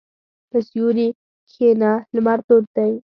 [0.49, 1.07] په سیوري
[1.49, 2.91] کښېنه، لمر تود دی.